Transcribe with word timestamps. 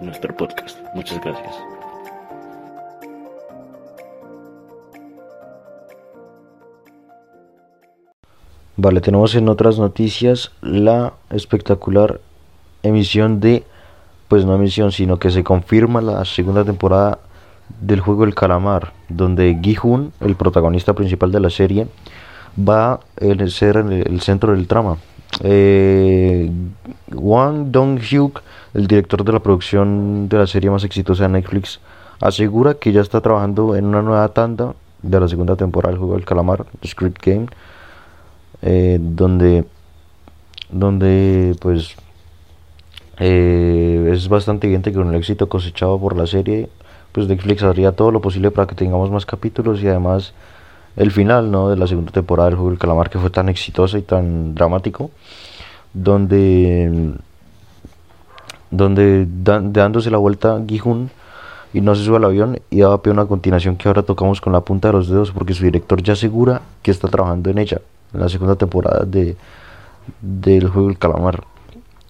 nuestro 0.00 0.36
podcast. 0.36 0.78
Muchas 0.94 1.20
gracias. 1.20 1.54
Vale, 8.78 9.00
tenemos 9.00 9.34
en 9.34 9.48
otras 9.48 9.78
noticias 9.78 10.52
la 10.60 11.14
espectacular 11.30 12.20
emisión 12.82 13.40
de, 13.40 13.64
pues 14.28 14.44
no 14.44 14.54
emisión, 14.54 14.92
sino 14.92 15.18
que 15.18 15.30
se 15.30 15.42
confirma 15.42 16.02
la 16.02 16.24
segunda 16.26 16.62
temporada 16.62 17.18
del 17.80 18.00
juego 18.00 18.24
El 18.24 18.34
Calamar, 18.34 18.92
donde 19.08 19.58
Gi-hun, 19.62 20.12
el 20.20 20.36
protagonista 20.36 20.92
principal 20.92 21.32
de 21.32 21.40
la 21.40 21.50
serie, 21.50 21.86
va 22.56 22.92
a 22.92 23.00
ser 23.48 23.78
el, 23.78 23.92
el 23.92 24.20
centro 24.20 24.52
del 24.52 24.66
trama. 24.66 24.98
Eh, 25.42 26.50
Wang 27.12 27.70
Dong-hyuk, 27.70 28.42
el 28.74 28.86
director 28.86 29.24
de 29.24 29.32
la 29.32 29.40
producción 29.40 30.28
de 30.28 30.38
la 30.38 30.46
serie 30.46 30.70
más 30.70 30.84
exitosa 30.84 31.24
de 31.24 31.30
Netflix, 31.30 31.80
asegura 32.20 32.74
que 32.74 32.92
ya 32.92 33.00
está 33.00 33.20
trabajando 33.20 33.76
en 33.76 33.86
una 33.86 34.02
nueva 34.02 34.28
tanda 34.28 34.74
de 35.02 35.20
la 35.20 35.28
segunda 35.28 35.56
temporada 35.56 35.92
del 35.92 35.98
juego 35.98 36.14
del 36.14 36.24
calamar, 36.24 36.66
Squid 36.84 37.14
Game, 37.22 37.46
eh, 38.62 38.98
donde, 39.00 39.64
donde 40.70 41.56
pues 41.60 41.94
eh, 43.18 44.10
es 44.12 44.28
bastante 44.28 44.66
evidente 44.66 44.92
que 44.92 44.98
con 44.98 45.08
el 45.08 45.14
éxito 45.14 45.48
cosechado 45.48 45.98
por 45.98 46.16
la 46.16 46.26
serie, 46.26 46.68
pues 47.12 47.28
Netflix 47.28 47.62
haría 47.62 47.92
todo 47.92 48.10
lo 48.10 48.20
posible 48.20 48.50
para 48.50 48.66
que 48.66 48.74
tengamos 48.74 49.10
más 49.10 49.24
capítulos 49.24 49.82
y 49.82 49.88
además 49.88 50.34
el 50.96 51.10
final 51.10 51.50
¿no? 51.50 51.68
de 51.68 51.76
la 51.76 51.86
segunda 51.86 52.10
temporada 52.10 52.48
del 52.48 52.56
juego 52.56 52.70
del 52.70 52.78
calamar 52.78 53.10
que 53.10 53.18
fue 53.18 53.30
tan 53.30 53.48
exitoso 53.48 53.98
y 53.98 54.02
tan 54.02 54.54
dramático 54.54 55.10
donde 55.92 57.12
donde 58.70 59.26
dándose 59.28 60.10
la 60.10 60.18
vuelta 60.18 60.60
Gijun 60.66 61.10
y 61.72 61.80
no 61.80 61.94
se 61.94 62.04
sube 62.04 62.16
al 62.16 62.24
avión 62.24 62.58
y 62.70 62.80
daba 62.80 63.02
pie 63.02 63.10
a 63.10 63.14
una 63.14 63.26
continuación 63.26 63.76
que 63.76 63.88
ahora 63.88 64.02
tocamos 64.02 64.40
con 64.40 64.52
la 64.52 64.62
punta 64.62 64.88
de 64.88 64.92
los 64.94 65.08
dedos 65.08 65.30
porque 65.30 65.54
su 65.54 65.64
director 65.64 66.02
ya 66.02 66.14
asegura 66.14 66.62
que 66.82 66.90
está 66.90 67.08
trabajando 67.08 67.50
en 67.50 67.58
ella 67.58 67.80
en 68.12 68.20
la 68.20 68.28
segunda 68.28 68.56
temporada 68.56 69.04
de 69.04 69.36
del 70.20 70.68
juego 70.68 70.88
del 70.88 70.98
calamar 70.98 71.44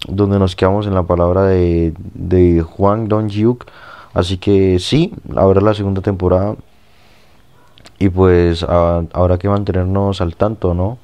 donde 0.07 0.39
nos 0.39 0.55
quedamos 0.55 0.85
en 0.87 0.93
la 0.93 1.03
palabra 1.03 1.43
de, 1.43 1.93
de 2.13 2.61
Juan 2.61 3.07
Don 3.07 3.29
Hyuk 3.29 3.65
así 4.13 4.37
que 4.37 4.79
sí 4.79 5.13
ahora 5.35 5.61
la 5.61 5.73
segunda 5.73 6.01
temporada 6.01 6.55
y 7.99 8.09
pues 8.09 8.63
habrá 8.63 9.37
que 9.37 9.49
mantenernos 9.49 10.21
al 10.21 10.35
tanto, 10.35 10.73
¿no? 10.73 10.97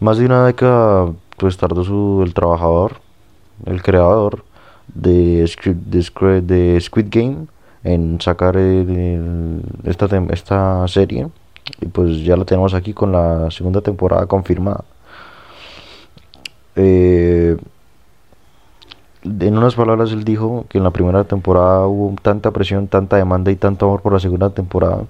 Más 0.00 0.18
de 0.18 0.26
una 0.26 0.46
década 0.46 1.12
pues 1.36 1.56
tardó 1.56 1.84
su, 1.84 2.22
el 2.24 2.34
trabajador, 2.34 2.96
el 3.66 3.82
creador 3.82 4.44
de, 4.94 5.50
de, 5.66 6.42
de 6.42 6.80
Squid 6.80 7.06
Game 7.10 7.46
en 7.82 8.20
sacar 8.20 8.56
esta, 9.84 10.06
esta 10.30 10.88
serie 10.88 11.28
y 11.80 11.86
pues 11.86 12.24
ya 12.24 12.36
la 12.36 12.44
tenemos 12.44 12.74
aquí 12.74 12.92
con 12.92 13.12
la 13.12 13.50
segunda 13.50 13.80
temporada 13.80 14.26
confirmada. 14.26 14.84
Eh, 16.76 17.56
en 19.22 19.56
unas 19.56 19.74
palabras 19.74 20.12
él 20.12 20.24
dijo 20.24 20.66
que 20.68 20.78
en 20.78 20.84
la 20.84 20.90
primera 20.90 21.24
temporada 21.24 21.86
hubo 21.86 22.14
tanta 22.20 22.50
presión, 22.50 22.88
tanta 22.88 23.16
demanda 23.16 23.50
y 23.50 23.56
tanto 23.56 23.86
amor 23.86 24.02
por 24.02 24.12
la 24.12 24.20
segunda 24.20 24.50
temporada 24.50 25.04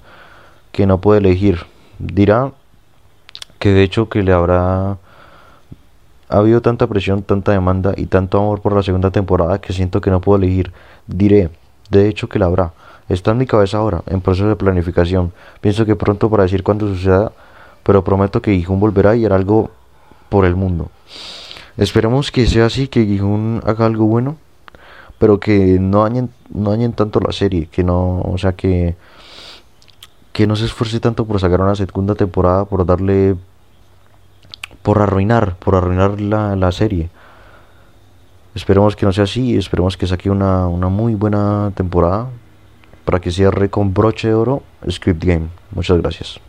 que 0.75 0.87
no 0.87 1.01
puede 1.01 1.21
elegir. 1.21 1.61
Dirá 2.01 2.51
que 3.61 3.71
de 3.71 3.85
hecho 3.85 4.09
que 4.09 4.25
le 4.25 4.33
habrá 4.33 4.99
ha 6.29 6.39
habido 6.39 6.61
tanta 6.61 6.89
presión, 6.89 7.23
tanta 7.23 7.53
demanda 7.53 7.95
y 7.97 8.07
tanto 8.07 8.39
amor 8.39 8.61
por 8.61 8.75
la 8.75 8.83
segunda 8.83 9.12
temporada 9.12 9.61
que 9.61 9.73
siento 9.73 10.01
que 10.01 10.11
no 10.11 10.21
puedo 10.21 10.43
elegir. 10.43 10.73
Diré, 11.07 11.51
de 11.91 12.09
hecho 12.09 12.29
que 12.29 12.41
la 12.41 12.47
habrá. 12.47 12.73
Está 13.09 13.31
en 13.31 13.39
mi 13.39 13.47
cabeza 13.47 13.79
ahora, 13.79 14.03
en 14.09 14.21
proceso 14.21 14.49
de 14.49 14.57
planificación. 14.57 15.33
Pienso 15.61 15.87
que 15.87 15.95
pronto 15.95 16.29
para 16.29 16.43
decir 16.43 16.65
cuándo 16.65 16.89
suceda, 16.89 17.31
pero 17.85 18.03
prometo 18.03 18.43
que 18.43 18.56
Gijón 18.56 18.81
volverá 18.81 19.15
y 19.15 19.25
hará 19.25 19.37
algo 19.37 19.71
por 20.29 20.45
el 20.45 20.56
mundo. 20.56 20.91
Esperemos 21.77 22.33
que 22.33 22.47
sea 22.47 22.67
así, 22.67 22.89
que 22.89 23.05
Gijón 23.06 23.62
haga 23.65 23.87
algo 23.87 24.06
bueno, 24.06 24.37
pero 25.21 25.39
que 25.39 25.79
no 25.79 26.03
dañen, 26.03 26.31
no 26.53 26.71
dañen 26.71 26.95
tanto 26.95 27.21
la 27.21 27.31
serie, 27.31 27.67
que 27.67 27.85
no, 27.85 28.23
o 28.23 28.37
sea 28.39 28.55
que 28.55 28.97
que 30.34 30.49
no 30.49 30.56
se 30.56 30.65
esfuerce 30.65 30.99
tanto 30.99 31.25
por 31.27 31.39
sacar 31.39 31.61
una 31.61 31.77
segunda 31.77 32.17
temporada, 32.17 32.65
por 32.65 32.84
darle, 32.84 33.37
por 34.83 35.00
arruinar, 35.00 35.55
por 35.61 35.77
arruinar 35.77 36.21
la, 36.21 36.56
la 36.56 36.72
serie. 36.72 37.09
Esperemos 38.53 38.97
que 38.97 39.06
no 39.06 39.12
sea 39.12 39.25
así, 39.25 39.56
esperemos 39.56 39.97
que 39.97 40.09
saque 40.09 40.28
una, 40.31 40.67
una 40.67 40.89
muy 40.89 41.15
buena 41.15 41.71
temporada 41.77 42.31
para 43.05 43.21
que 43.21 43.31
cierre 43.31 43.71
con 43.71 43.94
broche 43.94 44.27
de 44.27 44.34
oro 44.34 44.65
Script 44.91 45.23
Game. 45.23 45.47
Muchas 45.71 45.99
gracias. 45.99 46.41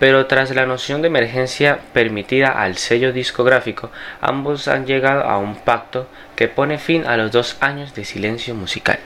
Pero 0.00 0.26
tras 0.26 0.52
la 0.56 0.66
noción 0.66 1.02
de 1.02 1.08
emergencia 1.08 1.78
permitida 1.92 2.48
al 2.48 2.78
sello 2.78 3.12
discográfico, 3.12 3.90
ambos 4.20 4.66
han 4.66 4.86
llegado 4.86 5.22
a 5.22 5.38
un 5.38 5.54
pacto 5.54 6.08
que 6.34 6.48
pone 6.48 6.78
fin 6.78 7.06
a 7.06 7.16
los 7.16 7.30
dos 7.30 7.56
años 7.60 7.94
de 7.94 8.04
silencio 8.04 8.56
musical. 8.56 8.98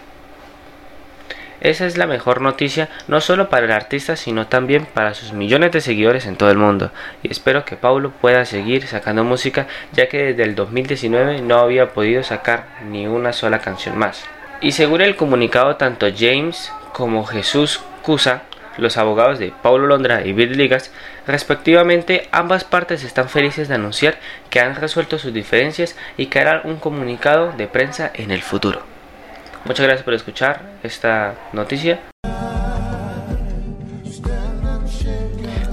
Esa 1.61 1.87
es 1.87 1.97
la 1.97 2.07
mejor 2.07 2.41
noticia 2.41 2.89
no 3.09 3.21
solo 3.21 3.49
para 3.49 3.67
el 3.67 3.73
artista 3.73 4.17
sino 4.17 4.47
también 4.47 4.87
para 4.87 5.15
sus 5.15 5.33
millones 5.33 5.73
de 5.73 5.81
seguidores 5.81 6.27
en 6.27 6.37
todo 6.37 6.51
el 6.51 6.59
mundo 6.59 6.93
y 7.23 7.31
espero 7.31 7.65
que 7.65 7.77
Paulo 7.77 8.13
pueda 8.21 8.45
seguir 8.45 8.87
sacando 8.87 9.25
música 9.25 9.67
ya 9.93 10.09
que 10.09 10.19
desde 10.25 10.45
el 10.45 10.55
2019 10.55 11.41
no 11.43 11.59
había 11.59 11.89
podido 11.91 12.23
sacar 12.23 12.67
ni 12.89 13.07
una 13.07 13.33
sola 13.33 13.59
canción 13.59 13.99
más. 13.99 14.25
Y 14.61 14.73
según 14.73 15.01
el 15.01 15.17
comunicado 15.17 15.77
tanto 15.77 16.07
James 16.17 16.73
como 16.93 17.25
Jesús 17.25 17.81
Cusa 18.03 18.43
los 18.79 18.97
abogados 18.97 19.39
de 19.39 19.53
Paulo 19.63 19.87
Londra 19.87 20.25
y 20.25 20.33
Bill 20.33 20.57
Ligas, 20.57 20.93
respectivamente, 21.27 22.29
ambas 22.31 22.65
partes 22.65 23.05
están 23.05 23.29
felices 23.29 23.69
de 23.69 23.75
anunciar 23.75 24.19
que 24.51 24.61
han 24.61 24.77
resuelto 24.77 25.19
sus 25.19 25.35
diferencias 25.35 25.97
y 26.17 26.27
que 26.27 26.39
harán 26.39 26.61
un 26.65 26.77
comunicado 26.77 27.53
de 27.53 27.67
prensa 27.67 28.11
en 28.15 28.31
el 28.31 28.43
futuro. 28.43 28.98
Muchas 29.65 29.87
gracias 29.87 30.05
por 30.05 30.15
escuchar 30.15 30.63
esta 30.83 31.35
noticia. 31.53 32.01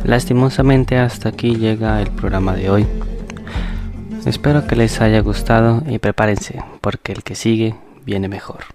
Lastimosamente 0.03 0.97
hasta 0.97 1.29
aquí 1.29 1.55
llega 1.55 2.01
el 2.01 2.11
programa 2.11 2.55
de 2.55 2.69
hoy. 2.69 2.87
Espero 4.25 4.67
que 4.67 4.75
les 4.75 5.01
haya 5.01 5.19
gustado 5.21 5.81
y 5.87 5.97
prepárense 5.97 6.63
porque 6.81 7.11
el 7.11 7.23
que 7.23 7.35
sigue 7.35 7.75
viene 8.05 8.27
mejor. 8.27 8.74